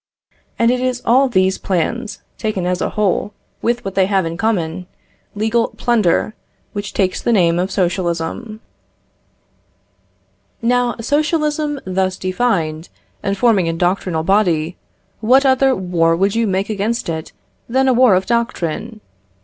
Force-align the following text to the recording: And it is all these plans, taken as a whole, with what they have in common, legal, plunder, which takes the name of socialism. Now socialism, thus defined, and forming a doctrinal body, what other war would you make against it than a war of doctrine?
And 0.57 0.71
it 0.71 0.79
is 0.79 1.03
all 1.05 1.29
these 1.29 1.59
plans, 1.59 2.23
taken 2.39 2.65
as 2.65 2.81
a 2.81 2.89
whole, 2.89 3.33
with 3.61 3.85
what 3.85 3.93
they 3.93 4.07
have 4.07 4.25
in 4.25 4.35
common, 4.35 4.87
legal, 5.35 5.67
plunder, 5.77 6.33
which 6.73 6.91
takes 6.93 7.21
the 7.21 7.31
name 7.31 7.59
of 7.59 7.69
socialism. 7.69 8.61
Now 10.59 10.95
socialism, 10.99 11.79
thus 11.85 12.17
defined, 12.17 12.89
and 13.21 13.37
forming 13.37 13.69
a 13.69 13.73
doctrinal 13.73 14.23
body, 14.23 14.75
what 15.19 15.45
other 15.45 15.75
war 15.75 16.15
would 16.15 16.33
you 16.35 16.47
make 16.47 16.71
against 16.71 17.07
it 17.07 17.31
than 17.69 17.87
a 17.87 17.93
war 17.93 18.15
of 18.15 18.25
doctrine? 18.25 19.01